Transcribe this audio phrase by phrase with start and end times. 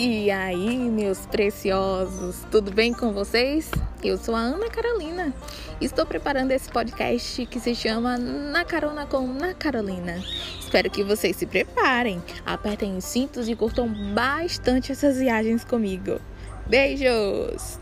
[0.00, 3.68] E aí, meus preciosos, tudo bem com vocês?
[4.00, 5.34] Eu sou a Ana Carolina.
[5.80, 10.22] Estou preparando esse podcast que se chama Na Carona com Na Carolina.
[10.60, 16.20] Espero que vocês se preparem, apertem os cintos e curtam bastante essas viagens comigo.
[16.64, 17.80] Beijos!